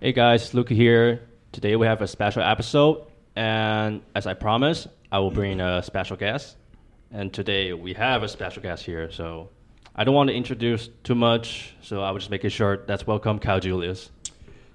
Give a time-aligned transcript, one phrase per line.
[0.00, 1.22] Hey guys, Luke here.
[1.50, 3.04] Today we have a special episode,
[3.34, 6.56] and as I promised, I will bring a special guest.
[7.10, 9.48] And today we have a special guest here, so
[9.96, 12.88] I don't want to introduce too much, so I will just make it short.
[12.88, 14.10] Let's welcome Kyle Julius.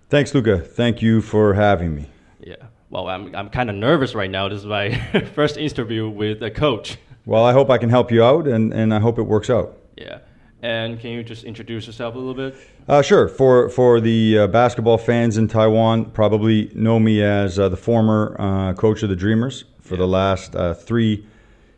[0.10, 0.60] Thanks, Luca.
[0.60, 2.10] Thank you for having me.
[2.42, 2.58] Yeah.
[2.90, 4.50] Well, I'm I'm kind of nervous right now.
[4.50, 4.94] This is my
[5.36, 6.98] first interview with a coach.
[7.26, 9.78] Well, I hope I can help you out, and, and I hope it works out.
[9.96, 10.20] Yeah.
[10.64, 12.56] And can you just introduce yourself a little bit?
[12.88, 13.28] Uh, sure.
[13.28, 18.38] For for the uh, basketball fans in Taiwan, probably know me as uh, the former
[18.40, 21.28] uh, coach of the Dreamers for the last uh, three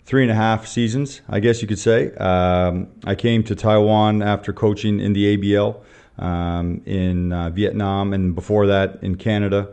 [0.05, 2.13] three and a half seasons, I guess you could say.
[2.17, 5.81] Um, I came to Taiwan after coaching in the ABL
[6.19, 9.67] um, in uh, Vietnam, and before that in Canada.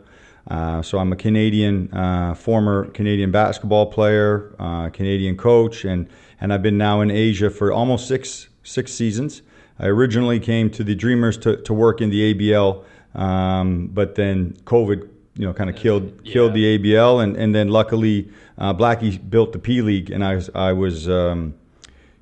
[0.83, 1.89] so I'm a Canadian,
[2.35, 4.55] former Canadian basketball player,
[4.95, 6.09] Canadian coach, and
[6.41, 9.43] and I've been now in Asia for almost six six seasons.
[9.79, 14.57] I originally came to the Dreamers to, to work in the ABL, um, but then
[14.65, 16.33] COVID, you know, kind of killed yeah.
[16.33, 20.37] killed the ABL, and, and then luckily uh, Blackie built the P League, and I
[20.37, 21.55] was I was um,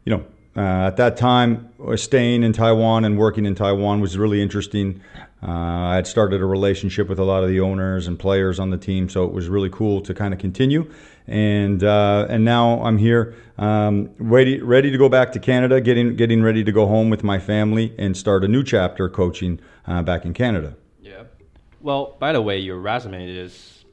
[0.05, 0.25] you know
[0.57, 5.01] uh, at that time staying in Taiwan and working in Taiwan was really interesting.
[5.43, 8.71] Uh, I had started a relationship with a lot of the owners and players on
[8.71, 10.91] the team, so it was really cool to kind of continue.
[11.27, 16.17] And uh, and now I'm here, um, ready ready to go back to Canada, getting
[16.17, 20.03] getting ready to go home with my family and start a new chapter coaching uh,
[20.03, 20.77] back in Canada.
[21.01, 21.25] Yeah.
[21.81, 23.85] Well, by the way, your resume is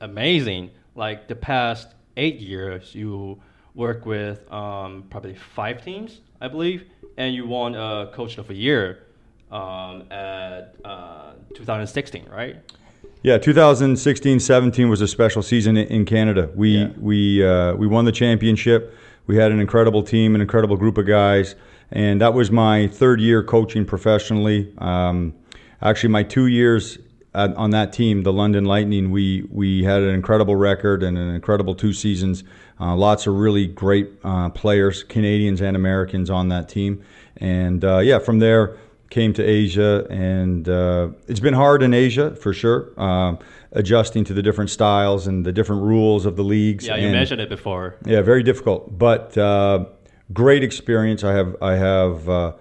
[0.00, 0.70] amazing.
[0.94, 3.40] Like the past eight years, you
[3.74, 6.84] work with um, probably five teams, I believe,
[7.16, 9.07] and you won a Coach of the Year
[9.50, 12.56] um, at uh, 2016, right?
[13.22, 16.50] Yeah, 2016-17 was a special season in Canada.
[16.54, 16.88] We yeah.
[16.98, 18.94] we uh, we won the championship.
[19.26, 21.56] We had an incredible team, an incredible group of guys,
[21.90, 24.72] and that was my third year coaching professionally.
[24.78, 25.34] Um,
[25.82, 26.98] actually, my two years
[27.34, 31.34] at, on that team, the London Lightning, we we had an incredible record and an
[31.34, 32.44] incredible two seasons.
[32.80, 37.02] Uh, lots of really great uh, players, Canadians and Americans, on that team,
[37.38, 38.76] and uh, yeah, from there
[39.10, 43.36] came to Asia, and uh, it's been hard in Asia for sure, uh,
[43.72, 46.86] adjusting to the different styles and the different rules of the leagues.
[46.86, 47.96] Yeah, you and, mentioned it before.
[48.04, 49.86] Yeah, very difficult, but uh,
[50.32, 51.24] great experience.
[51.24, 52.52] I have I have uh,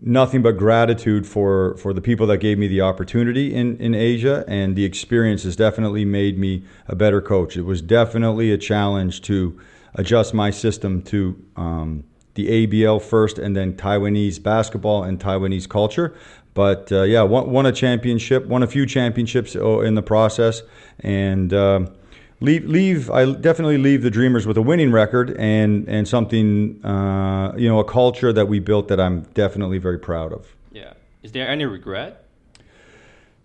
[0.00, 4.44] nothing but gratitude for for the people that gave me the opportunity in in Asia,
[4.48, 7.56] and the experience has definitely made me a better coach.
[7.56, 9.58] It was definitely a challenge to
[9.94, 11.40] adjust my system to.
[11.56, 12.04] Um,
[12.36, 16.14] the ABL first, and then Taiwanese basketball and Taiwanese culture.
[16.54, 20.62] But uh, yeah, won, won, a championship, won a few championships uh, in the process,
[21.00, 21.86] and uh,
[22.40, 23.10] leave leave.
[23.10, 27.80] I definitely leave the Dreamers with a winning record and and something uh, you know
[27.80, 30.54] a culture that we built that I'm definitely very proud of.
[30.72, 30.94] Yeah.
[31.22, 32.25] Is there any regret?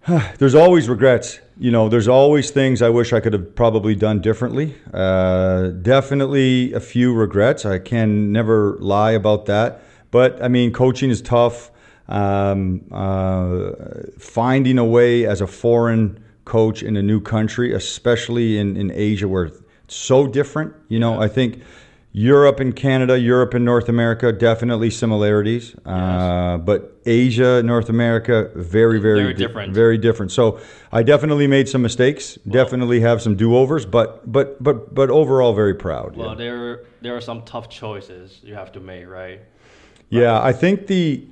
[0.37, 1.39] there's always regrets.
[1.59, 4.75] You know, there's always things I wish I could have probably done differently.
[4.93, 7.65] Uh, definitely a few regrets.
[7.65, 9.83] I can never lie about that.
[10.09, 11.71] But I mean, coaching is tough.
[12.09, 13.71] Um, uh,
[14.17, 19.27] finding a way as a foreign coach in a new country, especially in, in Asia
[19.27, 21.21] where it's so different, you know, yeah.
[21.21, 21.61] I think
[22.13, 25.69] Europe and Canada, Europe and North America, definitely similarities.
[25.69, 25.85] Yes.
[25.85, 29.73] Uh, but Asia, North America, very, very, very different.
[29.73, 30.31] Very different.
[30.31, 30.59] So
[30.91, 32.37] I definitely made some mistakes.
[32.45, 36.17] Well, definitely have some do-overs, but but but but overall, very proud.
[36.17, 36.35] Well, yeah.
[36.35, 39.39] there there are some tough choices you have to make, right?
[40.09, 41.25] Yeah, I think the,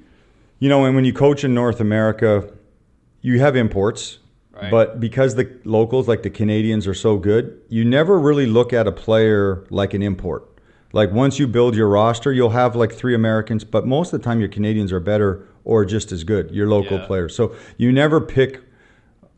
[0.60, 2.50] you know, and when you coach in North America,
[3.22, 4.20] you have imports.
[4.54, 4.72] Right.
[4.72, 8.88] But because the locals, like the Canadians, are so good, you never really look at
[8.88, 10.49] a player like an import.
[10.92, 14.24] Like once you build your roster, you'll have like three Americans, but most of the
[14.24, 17.06] time your Canadians are better or just as good, your local yeah.
[17.06, 17.36] players.
[17.36, 18.62] So you never pick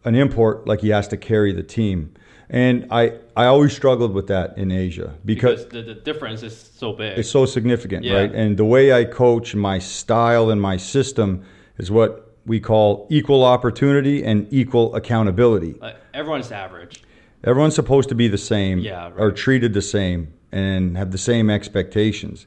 [0.06, 2.13] an import like he has to carry the team.
[2.50, 6.57] And I, I always struggled with that in Asia because, because the, the, difference is
[6.57, 7.18] so big.
[7.18, 8.15] It's so significant, yeah.
[8.15, 8.33] right?
[8.33, 11.45] And the way I coach, my style and my system
[11.77, 15.75] is what we call equal opportunity and equal accountability.
[15.81, 17.04] Uh, everyone's average.
[17.44, 19.14] Everyone's supposed to be the same yeah, right.
[19.18, 22.46] or treated the same and have the same expectations.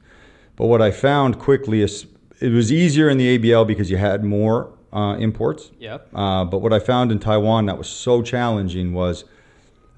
[0.56, 2.06] But what I found quickly is
[2.40, 5.72] it was easier in the ABL because you had more uh, imports.
[5.78, 6.08] Yep.
[6.14, 9.24] Uh, but what I found in Taiwan that was so challenging was,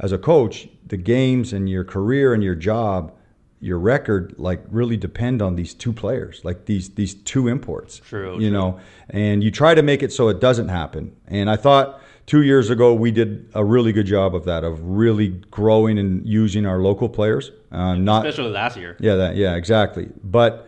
[0.00, 3.12] as a coach, the games and your career and your job,
[3.60, 7.98] your record, like really depend on these two players, like these these two imports.
[7.98, 8.34] True.
[8.34, 8.50] You true.
[8.50, 11.16] know, and you try to make it so it doesn't happen.
[11.26, 14.80] And I thought two years ago we did a really good job of that of
[14.82, 18.96] really growing and using our local players uh, not especially last year.
[19.00, 20.08] Yeah that yeah exactly.
[20.22, 20.66] But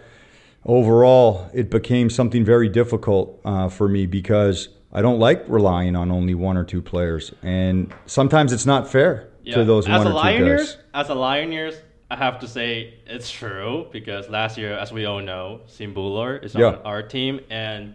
[0.65, 6.11] overall it became something very difficult uh, for me because I don't like relying on
[6.11, 10.11] only one or two players, and sometimes it's not fair to those as one a
[10.11, 10.85] or two Lioneers, guys.
[10.95, 11.75] as a Lioneers,
[12.11, 16.43] I have to say it's true because last year, as we all know, Sim Bhullar
[16.43, 16.67] is Yeah.
[16.69, 17.95] on our team, and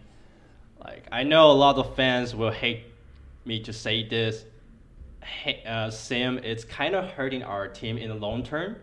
[0.84, 2.84] like I know a lot of fans will hate
[3.46, 4.46] me to say this.
[5.24, 8.76] Hey, uh, Sim, it's kind of hurting our team in the long term.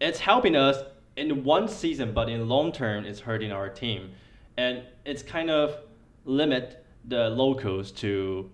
[0.00, 0.82] It's helping us
[1.16, 4.12] in one season, but in long term, it's hurting our team,
[4.56, 5.76] and it's kind of
[6.24, 8.50] limit the locals to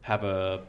[0.00, 0.62] have a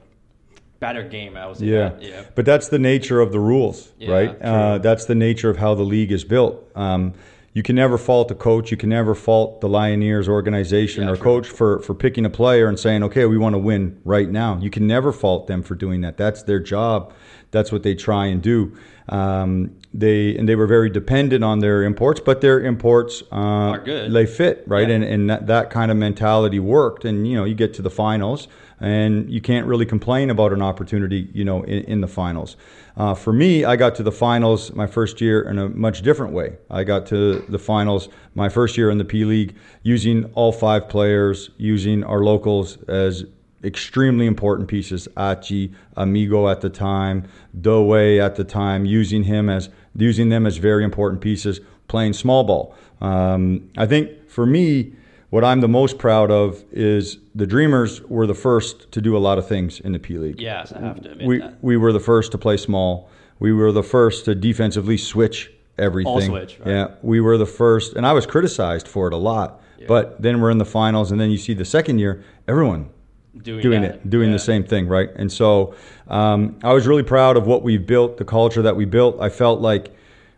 [0.80, 1.36] better game.
[1.38, 1.62] I was.
[1.62, 1.94] Yeah.
[2.00, 2.26] yeah.
[2.36, 4.42] But that's the nature of the rules, Yeah, right?
[4.42, 6.70] Uh, that's the nature of how the league is built.
[6.76, 7.14] Um,
[7.54, 8.72] you can never fault the coach.
[8.72, 12.68] You can never fault the Lioneers organization Yeah, or coach for, for picking a player
[12.68, 14.60] and saying, okay, we want to win right now.
[14.60, 16.18] You can never fault them for doing that.
[16.18, 17.14] That's their job.
[17.52, 18.78] That's what they try and do.
[19.10, 23.80] Um, they and they were very dependent on their imports, but their imports uh, Are
[23.80, 24.14] good.
[24.14, 24.96] They fit right, Yeah.
[24.96, 27.06] and and that, that kind of mentality worked.
[27.06, 28.48] And you know, you get to the finals,
[28.80, 32.56] and you can't really complain about an opportunity, you know, in, in the finals.
[32.98, 36.34] Uh, for me, I got to the finals my first year in a much different
[36.34, 36.58] way.
[36.70, 40.88] I got to the finals my first year in the P League using all five
[40.88, 43.24] players, using our locals as
[43.64, 45.08] extremely important pieces.
[45.18, 47.28] Achi, Amigo at the time,
[47.60, 52.44] Doe at the time, using him as using them as very important pieces, playing small
[52.44, 52.76] ball.
[53.02, 54.94] Um, I think for me,
[55.30, 59.20] what I'm the most proud of is the Dreamers were the first to do a
[59.20, 60.42] lot of things in the P League.
[60.42, 61.64] Yes, I have to admit We that.
[61.64, 63.10] we were the first to play small.
[63.40, 66.12] We were the first to defensively switch everything.
[66.12, 66.68] All switch, right.
[66.68, 69.62] Yeah, we were the first, and I was criticized for it a lot.
[69.88, 72.90] But then we're in the finals, and then you see the second year, everyone
[73.38, 73.96] Doing, doing that.
[73.96, 74.34] it, doing Yeah.
[74.36, 75.10] the same thing, right?
[75.16, 75.76] And so
[76.08, 79.18] um, I was really proud of what we've built, the culture that we built.
[79.22, 79.96] I felt like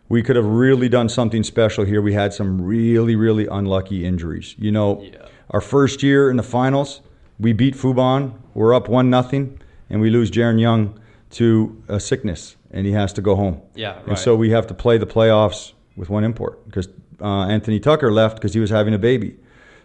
[0.08, 2.02] we could have really done something special here.
[2.02, 4.54] We had some really, really unlucky injuries.
[4.58, 5.26] You know, Yeah.
[5.50, 7.00] our first year in the finals,
[7.40, 8.32] we beat Fubon.
[8.54, 9.58] We're up one nothing,
[9.88, 10.94] and we lose Jaron Young
[11.30, 13.62] to a sickness, and he has to go home.
[13.74, 16.88] Yeah, And so we have to play the playoffs with one import because
[17.22, 19.36] uh, Anthony Tucker left because he was having a baby.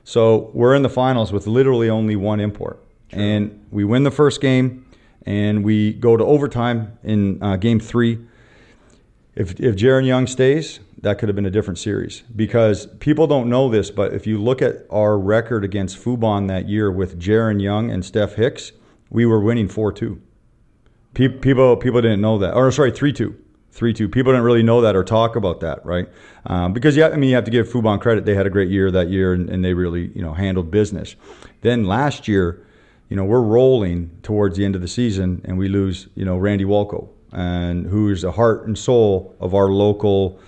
[0.03, 2.79] So we're in the finals with literally only one import,
[3.11, 4.85] and we win the first game,
[5.25, 8.19] and we go to overtime in uh, game three.
[9.35, 13.49] If if Jaron Young stays, that could have been a different series because people don't
[13.49, 17.61] know this, but if you look at our record against Fubon that year with Jaron
[17.61, 18.71] Young and Steph Hicks,
[19.09, 20.21] we were winning four two.
[21.13, 23.35] Pe- People people didn't know that, or sorry, three two.
[23.69, 24.09] Three two.
[24.09, 26.09] People didn't really know that or talk about that, right?
[26.47, 28.69] Um, because yeah, I mean, you have to give Fubon credit; they had a great
[28.69, 31.15] year that year, and, and they really, you know, handled business.
[31.61, 32.65] Then last year,
[33.09, 36.37] you know, we're rolling towards the end of the season, and we lose, you know,
[36.37, 40.39] Randy Walco, and who is the heart and soul of our local,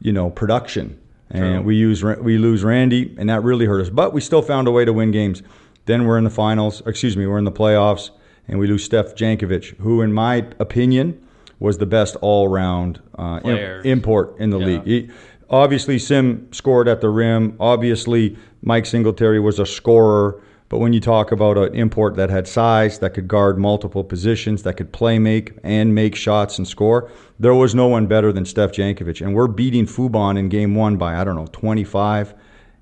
[0.00, 0.98] you know, production.
[1.30, 1.62] And True.
[1.62, 3.90] we use we lose Randy, and that really hurt us.
[3.90, 5.42] But we still found a way to win games.
[5.86, 6.82] Then we're in the finals.
[6.86, 8.10] Excuse me, we're in the playoffs,
[8.46, 11.20] and we lose Steph Jankovic, who, in my opinion,
[11.58, 14.66] was the best all-round uh, im- import in the Yeah.
[14.66, 14.84] league.
[14.84, 15.08] He-
[15.50, 17.54] obviously, Sim scored at the rim.
[17.58, 20.40] Obviously, Mike Singletary was a scorer.
[20.74, 24.64] But when you talk about an import that had size, that could guard multiple positions,
[24.64, 28.44] that could play make and make shots and score, there was no one better than
[28.44, 29.24] Steph Jankovic.
[29.24, 32.34] And we're beating Fubon in game one by, I don't know, 25,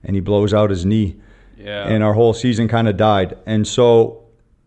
[0.04, 1.20] and he blows out his knee.
[1.58, 1.86] Yeah.
[1.86, 3.36] And our whole season kind of died.
[3.44, 4.24] And so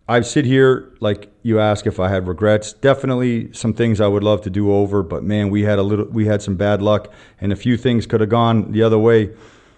[0.08, 2.74] I sit here, like you ask if I had regrets.
[2.74, 6.06] Definitely some things I would love to do over, but man, we had a little,
[6.06, 9.32] we had some bad luck, and a few things could have gone the other way.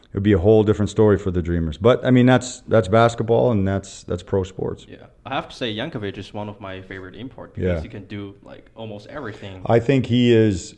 [0.10, 1.78] It would be a whole different story for the Dreamers.
[1.78, 4.86] But I mean, that's that's basketball, and that's that's pro sports.
[4.90, 7.82] Yeah, I have to say Yankovic is one of my favorite import because Yeah.
[7.82, 9.62] he can do like almost everything.
[9.66, 10.76] I think he is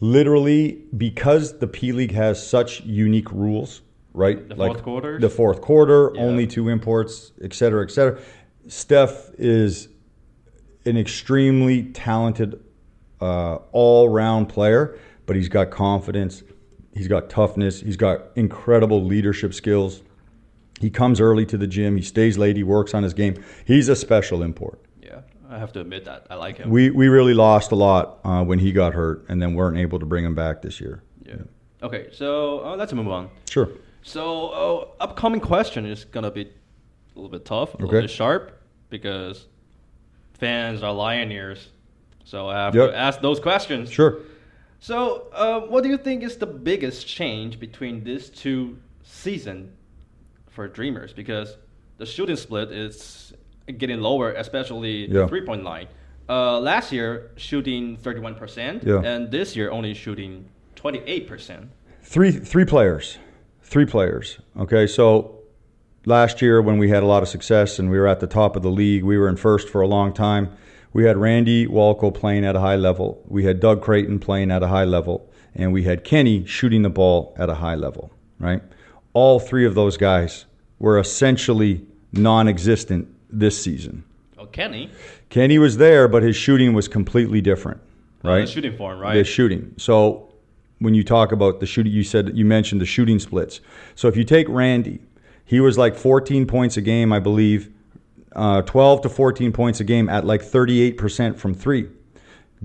[0.00, 3.80] literally because the P League has such unique rules,
[4.12, 4.46] right?
[4.48, 5.20] The fourth quarters?
[5.20, 6.22] The fourth quarter, Yeah.
[6.22, 8.18] only two imports, et cetera, et cetera.
[8.66, 9.88] Steph is
[10.84, 12.60] an extremely talented
[13.20, 16.42] uh, all round player, but he's got confidence,
[16.94, 20.02] he's got toughness, he's got incredible leadership skills.
[20.80, 23.42] He comes early to the gym, he stays late, he works on his game.
[23.64, 24.80] He's a special import.
[25.02, 26.70] yeah, I have to admit that I like him.
[26.70, 29.98] We we really lost a lot uh, when he got hurt, and then weren't able
[30.00, 31.02] to bring him back this year.
[31.24, 31.36] yeah.
[31.82, 33.28] Okay, so uh, let's move on.
[33.48, 33.68] Sure.
[34.02, 34.48] So
[35.00, 36.48] uh, upcoming question is gonna be a
[37.14, 38.60] little bit tough, a little bit sharp
[38.90, 39.46] because
[40.34, 41.66] fans are Lioneers.
[42.24, 42.90] So I have Yep.
[42.90, 43.90] to ask those questions.
[43.92, 44.18] Sure.
[44.84, 49.70] So, uh, what do you think is the biggest change between these two seasons
[50.50, 51.14] for Dreamers?
[51.14, 51.56] Because
[51.96, 53.32] the shooting split is
[53.78, 55.20] getting lower, especially Yeah.
[55.22, 55.86] the three point line.
[56.28, 59.00] Uh, last year, shooting 31%, Yeah.
[59.02, 61.70] and this year, only shooting 28%.
[62.02, 63.16] Three three players,
[63.62, 64.38] three players.
[64.64, 65.38] Okay, so
[66.04, 68.54] last year when we had a lot of success and we were at the top
[68.54, 69.02] of the league.
[69.02, 70.50] We were in first for a long time.
[70.94, 73.22] We had Randy Walco playing at a high level.
[73.26, 76.88] We had Doug Creighton playing at a high level, and we had Kenny shooting the
[76.88, 78.10] ball at a high level.
[78.38, 78.62] Right,
[79.12, 80.46] all three of those guys
[80.78, 84.04] were essentially non-existent this season.
[84.38, 84.90] Oh, Kenny.
[85.30, 87.80] Kenny was there, but his shooting was completely different.
[88.24, 89.14] Oh, right, the shooting form, right?
[89.14, 89.74] the shooting.
[89.76, 90.32] So
[90.78, 93.60] when you talk about the shooting, you said you mentioned the shooting splits.
[93.94, 95.00] So if you take Randy,
[95.44, 97.70] he was like 14 points a game, I believe,
[98.34, 101.88] uh, 12 to 14 points a game at like 38% from three.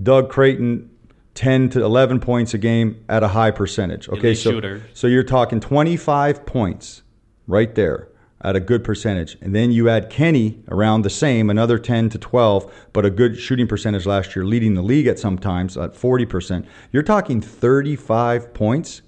[0.02, 0.90] Doug Creighton,
[1.34, 4.08] 10 to 11 points a game at a high percentage.
[4.08, 4.82] Okay, so shooter.
[4.94, 7.02] so you're talking 25 points
[7.46, 8.08] right there
[8.42, 9.36] at a good percentage.
[9.40, 13.38] And then you add Kenny around the same, another 10 to 12, but a good
[13.38, 16.66] shooting percentage last year, leading the league at sometimes at 40%.
[16.90, 19.02] You're talking 35 points,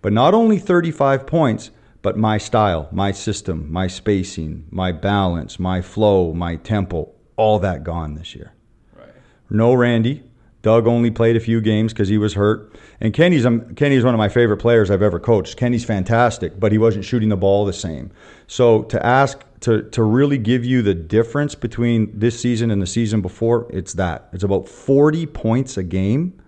[0.00, 1.70] but not only 35 points,
[2.02, 7.84] but my style, my system, my spacing, my balance, my flow, my tempo, all that
[7.84, 8.52] gone this year.
[8.96, 9.08] Right.
[9.50, 10.24] No Randy.
[10.62, 12.76] Doug only played a few games because he was hurt.
[13.00, 15.56] And Kenny's um, Kenny's one of my favorite players I've ever coached.
[15.56, 18.10] Kenny's fantastic, but he wasn't shooting the ball the same.
[18.48, 22.86] So to ask to to really give you the difference between this season and the
[22.86, 24.28] season before, it's that.
[24.32, 26.40] It's about 40 points a game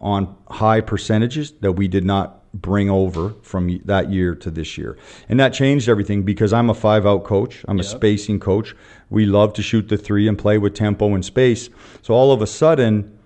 [0.00, 4.96] on high percentages that we did not bring over from that year to this year.
[5.28, 8.74] And that changed everything because I'm a five out coach, I'm a spacing coach.
[9.10, 11.68] We love to shoot the three and play with tempo and space.
[12.02, 13.18] So all of a sudden,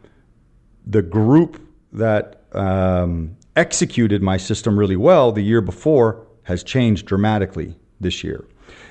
[0.86, 1.60] the group
[1.92, 8.46] that um, executed my system really well the year before has changed dramatically this year.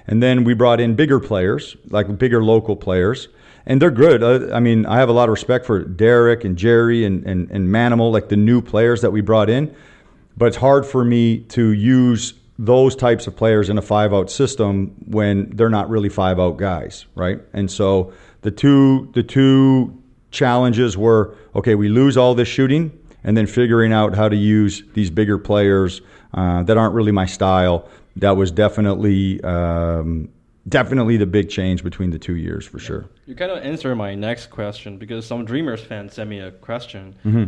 [0.05, 3.27] And then we brought in bigger players, like bigger local players,
[3.65, 4.23] and they're good.
[4.23, 7.51] Uh, I mean, I have a lot of respect for Derek and Jerry and, and,
[7.51, 9.75] and Manimal, like the new players that we brought in.
[10.37, 14.29] But it's hard for me to use those types of players in a five out
[14.31, 17.39] system when they're not really five out guys, right?
[17.53, 20.01] And so the two the two
[20.31, 22.91] challenges were okay, we lose all this shooting,
[23.23, 26.01] and then figuring out how to use these bigger players
[26.33, 27.87] uh, that aren't really my style.
[28.15, 30.29] That was definitely um,
[30.67, 33.05] definitely the big change between the two years for sure.
[33.25, 37.15] You kind of answer my next question because some Dreamers fans sent me a question
[37.25, 37.45] Mm-hmm.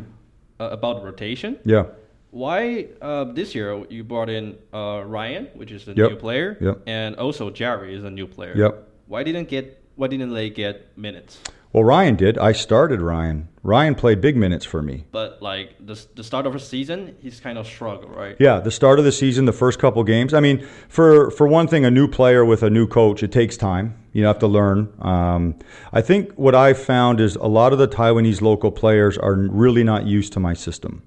[0.60, 1.58] uh, about rotation.
[1.66, 1.86] Yeah.
[2.32, 6.12] Why uh, this year you brought in uh, Ryan, which is a Yep.
[6.12, 6.82] new player, Yep.
[6.86, 8.54] and also Jerry is a new player.
[8.56, 8.88] Yep.
[9.08, 9.82] Why didn't get?
[9.96, 11.40] Why didn't they get minutes?
[11.74, 12.38] Well, Ryan did.
[12.38, 13.48] I started Ryan.
[13.62, 15.06] Ryan played big minutes for me.
[15.12, 18.36] But like the the start of the season, he's kind of struggled, right?
[18.40, 20.34] Yeah, the start of the season, the first couple games.
[20.34, 23.58] I mean, for for one thing, a new player with a new coach, it takes
[23.58, 23.96] time.
[24.14, 24.92] You have to learn.
[25.00, 25.56] Um,
[25.94, 29.84] I think what I've found is a lot of the Taiwanese local players are really
[29.84, 31.02] not used to my system.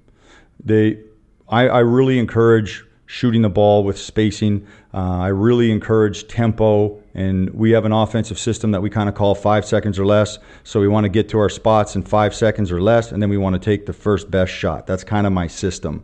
[0.63, 0.99] They,
[1.49, 4.65] I, I really encourage shooting the ball with spacing.
[4.93, 9.13] Uh, I really encourage tempo, and we have an offensive system that we kind of
[9.13, 10.39] call five seconds or less.
[10.63, 13.29] So we want to get to our spots in five seconds or less, and then
[13.29, 14.87] we want to take the first best shot.
[14.87, 16.01] That's kind of my system,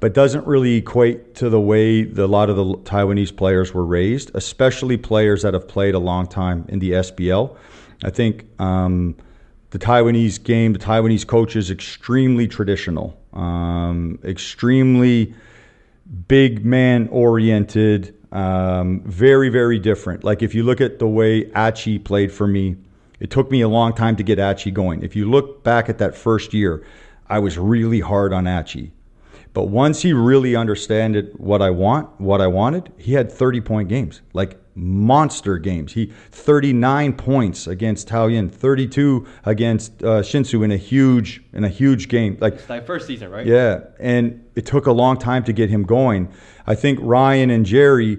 [0.00, 3.86] but doesn't really equate to the way the, a lot of the Taiwanese players were
[3.86, 7.56] raised, especially players that have played a long time in the SBL.
[8.04, 8.46] I think.
[8.60, 9.16] Um,
[9.72, 15.34] the Taiwanese game, the Taiwanese coach is extremely traditional, um, extremely
[16.28, 20.24] big man oriented, um, very, very different.
[20.24, 22.76] Like if you look at the way Achi played for me,
[23.20, 25.02] it took me a long time to get Achi going.
[25.02, 26.84] If you look back at that first year,
[27.28, 28.92] I was really hard on Achi.
[29.54, 33.88] But once he really understood what I want, what I wanted, he had 30 point
[33.88, 35.92] games, like monster games.
[35.92, 42.08] He 39 points against Taoyuan, 32 against uh, Hsinchu in a huge in a huge
[42.08, 42.38] game.
[42.40, 43.46] Like It's like first season, right?
[43.46, 46.28] yeah, and it took a long time to get him going.
[46.66, 48.18] I think Ryan and Jerry,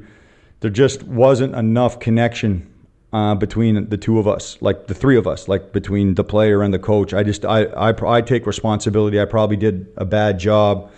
[0.60, 2.69] there just wasn't enough connection
[3.13, 6.62] uh, between the two of us, like the three of us, like between the player
[6.62, 7.13] and the coach.
[7.13, 9.22] I just, I, I, I take responsibility.
[9.22, 10.91] I probably did a bad job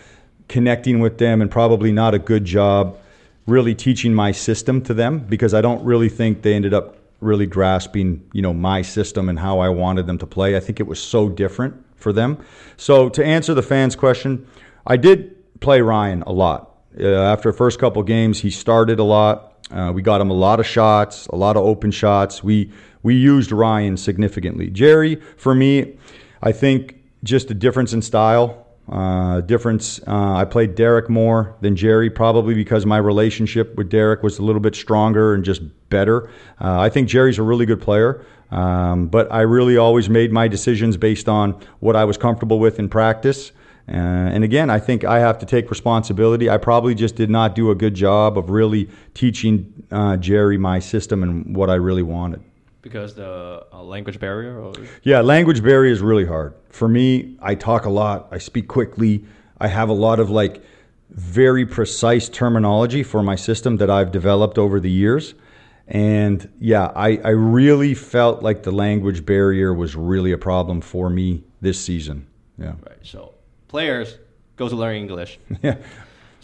[0.47, 2.97] connecting with them, and probably not a good job
[3.47, 7.45] really teaching my system to them because I don't really think they ended up really
[7.45, 10.55] grasping, you know, my system and how I wanted them to play.
[10.55, 12.43] I think it was so different for them.
[12.77, 14.47] So to answer the fans' question,
[14.85, 16.71] I did play Ryan a lot.
[16.99, 19.53] Uh, after the first couple games, he started a lot.
[19.71, 22.43] Uh, we got him a lot of shots, a lot of open shots.
[22.43, 22.71] We
[23.03, 24.69] we used Ryan significantly.
[24.69, 25.97] Jerry, for me,
[26.41, 28.64] I think just a difference in style.
[28.87, 29.99] Uh, difference.
[30.07, 34.43] Uh, I played Derek more than Jerry, probably because my relationship with Derek was a
[34.43, 36.29] little bit stronger and just better.
[36.61, 40.47] Uh, I think Jerry's a really good player, um, but I really always made my
[40.47, 43.51] decisions based on what I was comfortable with in practice
[43.87, 46.49] Uh, and again, I think I have to take responsibility.
[46.49, 50.79] I probably just did not do a good job of really teaching uh, Jerry my
[50.79, 52.41] system and what I really wanted.
[52.85, 54.59] Because the uh, language barrier?
[54.59, 54.71] Or?
[55.01, 56.53] Yeah, language barrier is really hard.
[56.69, 59.25] For me, I talk a lot, I speak quickly,
[59.59, 60.63] I have a lot of like
[61.09, 65.33] very precise terminology for my system that I've developed over the years.
[65.87, 71.09] And yeah, I, I really felt like the language barrier was really a problem for
[71.09, 72.27] me this season.
[72.59, 72.75] Yeah.
[72.87, 72.99] Right.
[73.01, 73.33] So
[73.67, 74.19] players
[74.57, 75.39] go to learn English.
[75.63, 75.77] Yeah.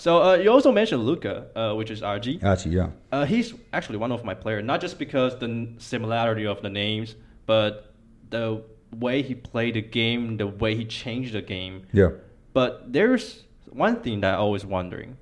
[0.01, 2.41] So uh, you also mentioned Luca, uh, which is RG.
[2.41, 2.89] Actually, yeah.
[3.11, 7.13] Uh, he's actually one of my players, not just because the similarity of the names,
[7.45, 7.93] but
[8.31, 8.63] the
[8.97, 11.85] way he played the game, the way he changed the game.
[11.93, 12.13] Yeah.
[12.51, 15.17] But there's one thing that I always wondering,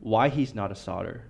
[0.00, 1.24] why he's not a starter.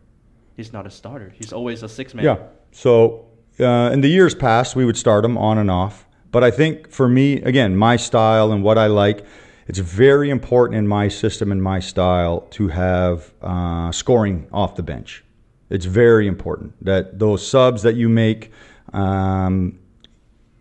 [0.56, 1.30] He's not a starter.
[1.34, 2.24] He's always a six man.
[2.24, 2.36] Yeah.
[2.70, 3.26] So
[3.58, 6.06] uh, in the years past, we would start him on and off.
[6.30, 9.26] But I think for me, again, my style and what I like,
[9.72, 14.82] it's very important in my system and my style to have uh, scoring off the
[14.82, 15.24] bench.
[15.70, 18.52] It's very important that those subs that you make,
[18.92, 19.78] um,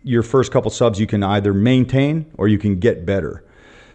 [0.02, 3.44] your first couple subs, you can either maintain or you can get better.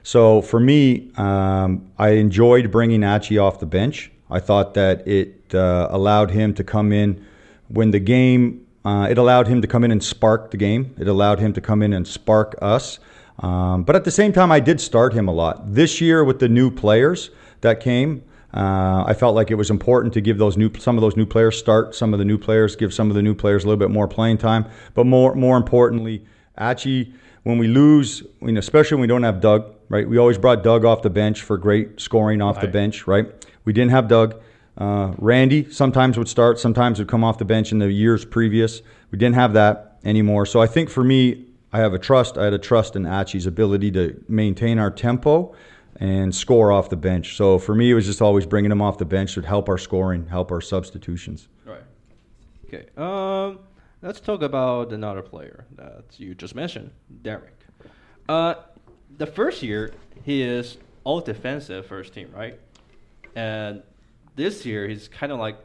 [0.03, 4.11] So for me, um, I enjoyed bringing Achi off the bench.
[4.29, 7.25] I thought that it uh, allowed him to come in
[7.69, 8.67] when the game.
[8.85, 10.93] Uh, it allowed him to come in and spark the game.
[10.99, 12.99] It allowed him to come in and spark us.
[13.39, 15.73] Um, but at the same time, I did start him a lot.
[15.73, 17.29] This year, with the new players
[17.61, 21.01] that came, uh, I felt like it was important to give those new some of
[21.01, 21.93] those new players start.
[21.93, 24.07] Some of the new players give some of the new players a little bit more
[24.07, 24.65] playing time.
[24.93, 26.25] But more more importantly,
[26.57, 27.13] Achi,
[27.43, 30.07] when we lose, you know, especially when we don't have Doug, right?
[30.07, 33.27] We always brought Doug off the bench for great scoring off the bench, right?
[33.65, 34.41] We didn't have Doug.
[34.77, 38.81] Uh, Randy sometimes would start, sometimes would come off the bench in the years previous.
[39.11, 40.45] We didn't have that anymore.
[40.45, 42.37] So I think for me, I have a trust.
[42.37, 45.53] I had a trust in Achi's ability to maintain our tempo
[45.99, 47.35] and score off the bench.
[47.35, 49.77] So for me, it was just always bringing him off the bench to help our
[49.77, 51.47] scoring, help our substitutions.
[51.65, 51.81] Right.
[52.67, 52.85] Okay.
[52.95, 53.59] Um,
[54.01, 57.65] let's talk about another player that you just mentioned, Derek.
[58.29, 58.55] Uh,
[59.17, 62.59] the first year he is all defensive first team, right?
[63.35, 63.81] And
[64.35, 65.57] this year he's kind of like,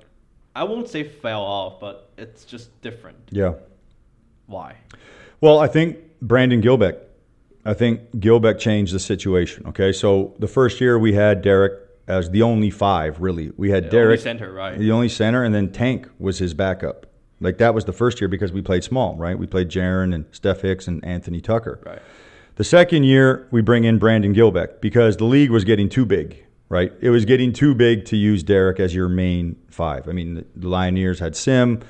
[0.54, 3.18] I won't say fell off, but it's just different.
[3.30, 3.54] Yeah.
[4.46, 4.76] Why?
[5.42, 6.98] Well, I think Brandon Gilbeck.
[7.64, 9.66] I think Gilbeck changed the situation.
[9.66, 13.20] Okay, so the first year we had Derek as the only five.
[13.20, 14.78] Really, we had The Derek only center, right?
[14.78, 17.06] The only center, and then Tank was his backup.
[17.40, 19.36] Like that was the first year because we played small, right?
[19.36, 21.80] We played Jaron and Steph Hicks and Anthony Tucker.
[21.84, 22.02] Right.
[22.54, 26.44] The second year, we bring in Brandon Gilbeck because the league was getting too big,
[26.68, 26.92] right?
[27.00, 30.08] It was getting too big to use Derek as your main five.
[30.08, 31.80] I mean, the Lioneers had Sim,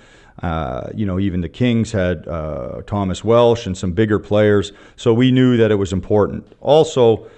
[0.42, 4.72] uh, you know, even the Kings had uh, Thomas Welsh and some bigger players.
[4.96, 6.46] So we knew that it was important.
[6.60, 7.28] Also,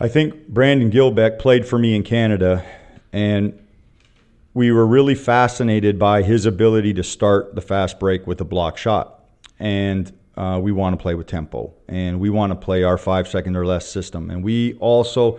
[0.00, 2.64] I think Brandon Gilbeck played for me in Canada,
[3.12, 3.58] and
[4.54, 8.76] we were really fascinated by his ability to start the fast break with a block
[8.76, 9.24] shot.
[9.58, 13.28] And uh, we want to play with tempo, and we want to play our five
[13.28, 14.30] second or less system.
[14.30, 15.38] And we also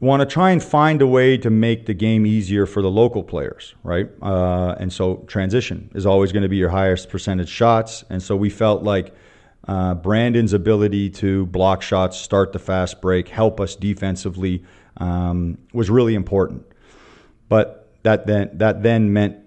[0.00, 3.22] want to try and find a way to make the game easier for the local
[3.22, 4.10] players, right?
[4.20, 8.04] Uh, and so transition is always going to be your highest percentage shots.
[8.10, 9.14] And so we felt like
[9.66, 14.62] uh, Brandon's ability to block shots, start the fast break, help us defensively
[14.98, 16.66] um, was really important.
[17.48, 19.38] But that then that then meant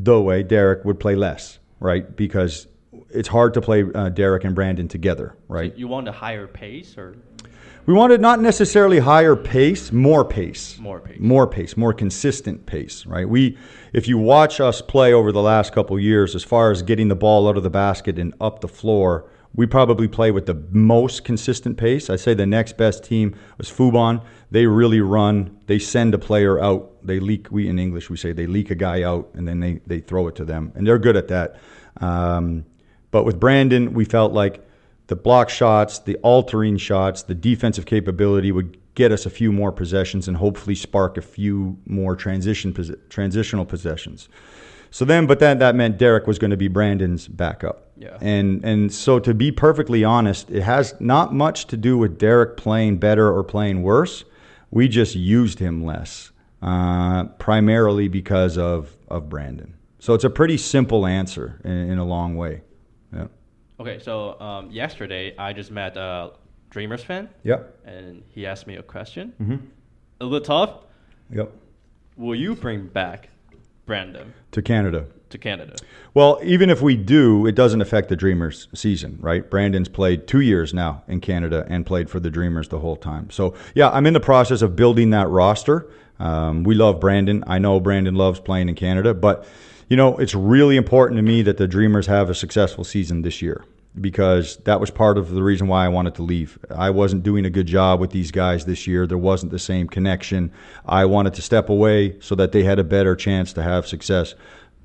[0.00, 2.16] Doe Derek would play less, right?
[2.16, 2.66] Because
[3.10, 5.76] it's hard to play uh, Derek and Brandon together, right?
[5.76, 7.16] You want a higher pace or
[7.88, 10.78] We wanted not necessarily higher pace, more pace.
[10.78, 11.18] more pace?
[11.18, 13.26] More pace, more consistent pace, right?
[13.26, 13.56] We
[13.94, 17.16] if you watch us play over the last couple years as far as getting the
[17.16, 21.24] ball out of the basket and up the floor, we probably play with the most
[21.24, 22.10] consistent pace.
[22.10, 24.22] I'd say the next best team was Fubon.
[24.50, 26.94] They really run, they send a player out.
[27.06, 29.80] They leak we in English we say they leak a guy out and then they,
[29.86, 30.72] they throw it to them.
[30.74, 31.56] And they're good at that.
[32.02, 32.66] Um,
[33.10, 34.67] but with Brandon, we felt like
[35.08, 39.72] the block shots, the altering shots, the defensive capability would get us a few more
[39.72, 42.74] possessions and hopefully spark a few more transition
[43.08, 44.28] transitional possessions.
[44.90, 47.90] So then, but then that meant Derek was going to be Brandon's backup.
[47.96, 48.16] Yeah.
[48.20, 52.56] And and so to be perfectly honest, it has not much to do with Derek
[52.56, 54.24] playing better or playing worse.
[54.70, 56.30] We just used him less,
[56.62, 59.74] uh, primarily because of of Brandon.
[60.00, 62.62] So it's a pretty simple answer in, in a long way.
[63.12, 63.28] Yeah.
[63.80, 66.32] Okay, so um, yesterday I just met a
[66.70, 67.78] Dreamers fan, Yep.
[67.86, 69.32] and he asked me a question.
[69.40, 69.56] Mm-hmm.
[70.20, 70.70] A little tough.
[71.30, 71.52] Yep.
[72.16, 73.28] Will you bring back
[73.86, 74.34] Brandon?
[74.52, 75.06] To Canada.
[75.30, 75.76] to Canada.
[76.14, 79.48] Well, even if we do, it doesn't affect the Dreamers season, right?
[79.48, 83.30] Brandon's played two years now in Canada and played for the Dreamers the whole time.
[83.30, 85.88] So, yeah, I'm in the process of building that roster.
[86.18, 87.44] Um, we love Brandon.
[87.46, 89.46] I know Brandon loves playing in Canada, but,
[89.88, 93.40] you know, it's really important to me that the Dreamers have a successful season this
[93.40, 93.64] year
[93.98, 96.58] because that was part of the reason why I wanted to leave.
[96.70, 99.06] I wasn't doing a good job with these guys this year.
[99.06, 100.52] There wasn't the same connection.
[100.86, 104.34] I wanted to step away so that they had a better chance to have success.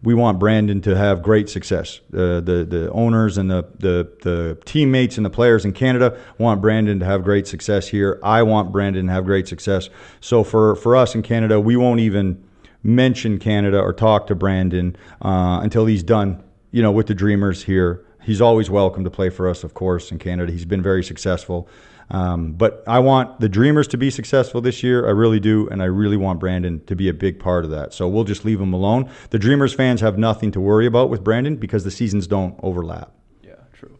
[0.02, 2.02] We want Brandon to have great success.
[2.14, 6.62] Uh, the the owners and the, the the teammates and the players in Canada want
[6.62, 8.20] Brandon to have great success here.
[8.22, 9.90] I want Brandon to have great success.
[10.20, 12.44] So for for us in Canada, we won't even
[12.84, 16.44] mention Canada or talk to Brandon uh, until he's done.
[16.72, 20.12] You know, with the Dreamers here he's always welcome to play for us, of course,
[20.12, 20.52] in Canada.
[20.52, 21.68] He's been very successful.
[22.10, 25.08] Um, but I want the Dreamers to be successful this year.
[25.08, 25.68] I really do.
[25.70, 27.94] And I really want Brandon to be a big part of that.
[27.94, 29.10] So we'll just leave him alone.
[29.30, 33.12] The Dreamers fans have nothing to worry about with Brandon because the seasons don't overlap.
[33.42, 33.98] Yeah, true.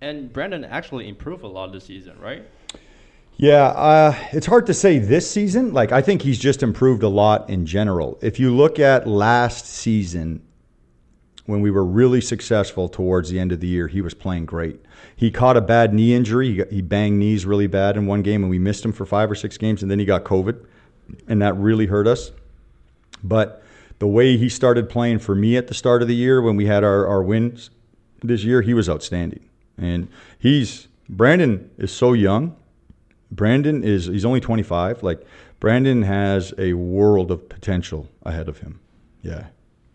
[0.00, 2.44] And Brandon actually improved a lot this season, right?
[3.40, 5.72] Yeah, uh, it's hard to say this season.
[5.72, 8.18] Like, I think he's just improved a lot in general.
[8.20, 10.42] If you look at last season,
[11.46, 14.80] when we were really successful towards the end of the year, he was playing great.
[15.14, 16.48] He caught a bad knee injury.
[16.48, 19.06] He, got, he banged knees really bad in one game, and we missed him for
[19.06, 20.66] five or six games, and then he got COVID,
[21.28, 22.32] and that really hurt us.
[23.22, 23.62] But
[24.00, 26.66] the way he started playing for me at the start of the year when we
[26.66, 27.70] had our, our wins
[28.20, 29.48] this year, he was outstanding.
[29.76, 30.08] And
[30.40, 32.56] he's Brandon is so young.
[33.30, 35.02] Brandon is he's only 25.
[35.02, 35.26] Like
[35.60, 38.80] Brandon has a world of potential ahead of him.
[39.22, 39.48] Yeah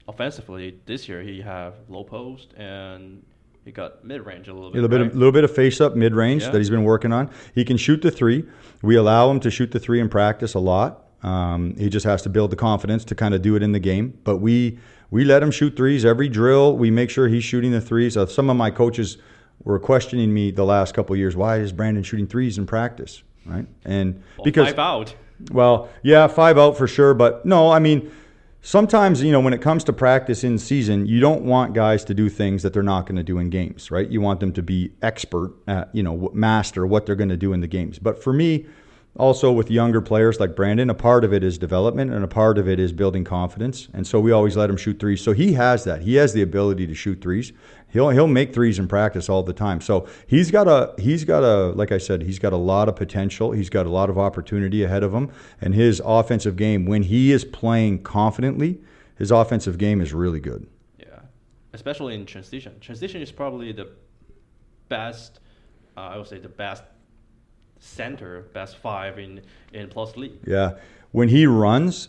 [0.07, 3.23] offensively this year he have low post and
[3.65, 4.79] he got mid range a little bit.
[4.79, 5.07] A little right?
[5.07, 6.49] bit, a little bit of face up mid range yeah.
[6.49, 7.29] that he's been working on.
[7.55, 8.45] He can shoot the three.
[8.81, 11.05] We allow him to shoot the three in practice a lot.
[11.23, 13.79] Um, he just has to build the confidence to kind of do it in the
[13.79, 14.19] game.
[14.25, 14.79] But we
[15.11, 16.75] we let him shoot threes every drill.
[16.75, 18.17] We make sure he's shooting the threes.
[18.17, 19.17] Uh, some of my coaches
[19.63, 21.35] were questioning me the last couple years.
[21.35, 23.23] Why is Brandon shooting threes in practice?
[23.45, 25.15] Right, and well, because five out.
[25.51, 27.13] Well, yeah, five out for sure.
[27.13, 28.11] But no, I mean
[28.63, 32.13] sometimes you know when it comes to practice in season you don't want guys to
[32.13, 34.63] do things that they're not going to do in games right you want them to
[34.63, 38.23] be expert at you know master what they're going to do in the games but
[38.23, 38.65] for me
[39.15, 42.57] also with younger players like Brandon, a part of it is development and a part
[42.57, 43.87] of it is building confidence.
[43.93, 45.21] And so we always let him shoot threes.
[45.21, 46.01] So he has that.
[46.01, 47.53] He has the ability to shoot threes.
[47.89, 49.79] He'll he'll make threes in practice all the time.
[49.79, 52.95] So he's got a he's got a like I said, he's got a lot of
[52.95, 53.51] potential.
[53.51, 55.31] He's got a lot of opportunity ahead of him.
[55.61, 58.81] And his offensive game, when he is playing confidently,
[59.15, 60.65] his offensive game is really good.
[60.97, 61.19] Yeah.
[61.73, 62.79] Especially in transition.
[62.79, 63.89] Transition is probably the
[64.89, 65.39] best
[65.95, 66.83] uh, I would say the best
[67.82, 69.40] center, best five in
[69.72, 70.40] in plus league.
[70.46, 70.72] Yeah,
[71.12, 72.08] when he runs,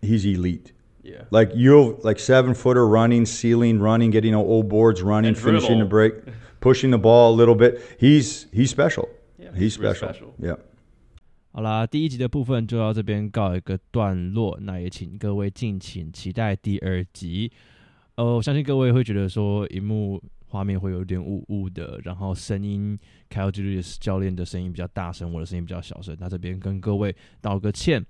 [0.00, 0.72] he's elite.
[1.02, 5.86] Yeah, like you, like seven footer running, sealing, running, getting old boards, running, finishing the
[5.86, 6.12] break,
[6.60, 7.80] pushing the ball a little bit.
[7.98, 9.08] He's he's special.
[9.38, 10.08] Yeah, he's special.
[10.08, 10.34] special.
[10.38, 10.58] Yeah.
[11.50, 14.58] 好啦，第一集的部分就到这边告一个段落。
[14.60, 17.50] 那也请各位敬请期待第二集。
[18.16, 20.22] 呃，我相信各位会觉得说，荧幕
[20.53, 22.95] 画面会有点雾雾的，然后声音
[23.27, 26.15] ，Kyle Julius 教练的声音比较大声，我的声音比较小声。
[26.19, 28.05] 那这边跟各位道个歉。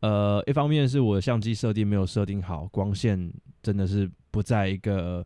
[0.00, 5.24] 呃，一方面是我的相机设定没有设定好，光线真的是不在一个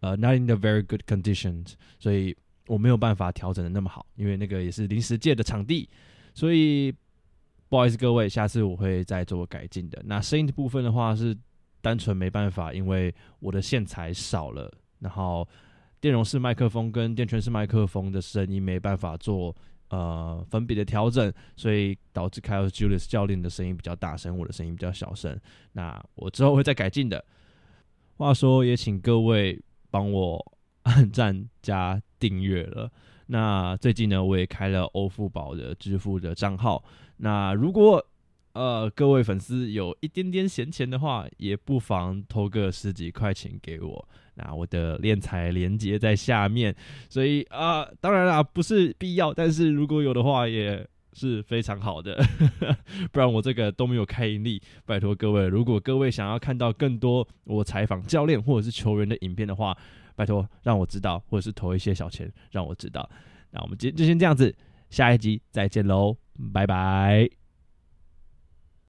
[0.00, 2.34] 呃 not in the very good conditions，所以
[2.66, 5.86] 我没有办法调整的那么好，因为那个也是临时借的场地，
[6.32, 6.90] 所以
[7.68, 10.02] 不好意思各位，下次我会再做改进的。
[10.06, 11.36] 那声音的部分的话是
[11.82, 15.46] 单纯没办法，因为我的线材少了，然后。
[16.00, 19.54] 电容式麦克风跟电圈式麦克风的声音没办法做
[19.88, 25.38] 呃分别的调整，所以导致 Kyle Julius 教练的声音比较大声，我的声音比较小声。
[25.72, 27.24] 那我之后会再改进的。
[28.16, 32.90] 话说，也请各位帮我按赞加订阅了。
[33.26, 36.82] 那最近呢，我也开了欧付宝的支付的账号。
[37.16, 38.04] 那如果
[38.56, 44.08] 呃各位粉丝有一点点闲钱的话，也不妨投个十几块钱给我。
[44.36, 46.74] 那我的练财连接在下面，
[47.08, 52.22] 所以啊，当然啦，不是必要，但是如果有的话，也是非常好的。
[53.12, 59.76] 不然我这个都没有开盈利，拜托各位，如果各位想要看到更多我采访教练或者是球员的影片的话，
[60.14, 63.08] 拜托让我知道，或者是投一些小钱让我知道。
[63.50, 64.54] 那我们今天就先这样子，
[64.90, 66.16] 下一集再见喽，
[66.52, 67.45] 拜拜。